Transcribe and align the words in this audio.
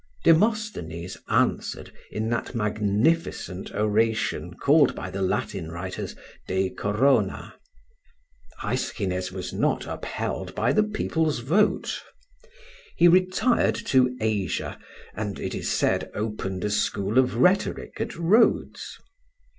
Demosthenes 0.23 1.15
answered 1.27 1.91
in 2.09 2.27
that 2.29 2.55
magnificent 2.55 3.71
oration 3.75 4.55
called 4.55 4.95
by 4.95 5.11
the 5.11 5.21
Latin 5.21 5.71
writers 5.71 6.15
'De 6.47 6.71
Corona' 6.71 7.53
Aeschines 8.63 9.31
was 9.31 9.53
not 9.53 9.85
upheld 9.85 10.55
by 10.55 10.73
the 10.73 10.81
people's 10.81 11.41
vote. 11.41 12.01
He 12.95 13.07
retired 13.07 13.75
to 13.75 14.17
Asia, 14.19 14.79
and, 15.13 15.39
it 15.39 15.53
is 15.53 15.69
said, 15.71 16.09
opened 16.15 16.63
a 16.65 16.71
school 16.71 17.19
of 17.19 17.35
rhetoric 17.35 18.01
at 18.01 18.15
Rhodes. 18.17 18.97